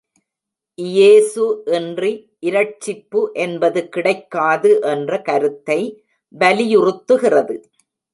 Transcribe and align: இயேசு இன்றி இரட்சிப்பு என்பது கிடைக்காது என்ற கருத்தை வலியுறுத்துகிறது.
இயேசு 0.79 1.43
இன்றி 1.77 2.09
இரட்சிப்பு 2.43 3.19
என்பது 3.43 3.81
கிடைக்காது 3.89 4.71
என்ற 4.93 5.19
கருத்தை 5.21 5.79
வலியுறுத்துகிறது. 6.33 7.55